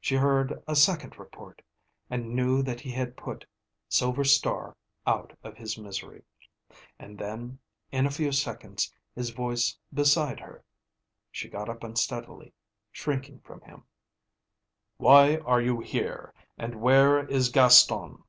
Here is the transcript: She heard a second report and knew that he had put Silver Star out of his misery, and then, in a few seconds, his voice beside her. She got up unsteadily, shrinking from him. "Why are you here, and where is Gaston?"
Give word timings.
She 0.00 0.14
heard 0.14 0.62
a 0.66 0.74
second 0.74 1.18
report 1.18 1.60
and 2.08 2.34
knew 2.34 2.62
that 2.62 2.80
he 2.80 2.90
had 2.92 3.14
put 3.14 3.44
Silver 3.90 4.24
Star 4.24 4.74
out 5.06 5.36
of 5.44 5.58
his 5.58 5.76
misery, 5.76 6.24
and 6.98 7.18
then, 7.18 7.58
in 7.92 8.06
a 8.06 8.10
few 8.10 8.32
seconds, 8.32 8.90
his 9.14 9.28
voice 9.28 9.76
beside 9.92 10.40
her. 10.40 10.64
She 11.30 11.50
got 11.50 11.68
up 11.68 11.84
unsteadily, 11.84 12.54
shrinking 12.90 13.40
from 13.40 13.60
him. 13.60 13.84
"Why 14.96 15.36
are 15.44 15.60
you 15.60 15.80
here, 15.80 16.32
and 16.56 16.80
where 16.80 17.28
is 17.28 17.50
Gaston?" 17.50 18.24